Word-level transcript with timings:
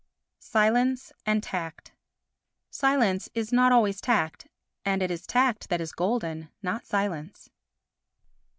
Silence 0.39 1.11
and 1.27 1.43
Tact 1.43 1.91
Silence 2.71 3.29
is 3.35 3.53
not 3.53 3.71
always 3.71 4.01
tact 4.01 4.47
and 4.83 4.99
it 5.03 5.11
is 5.11 5.27
tact 5.27 5.69
that 5.69 5.79
is 5.79 5.91
golden, 5.91 6.49
not 6.63 6.87
silence. 6.87 7.51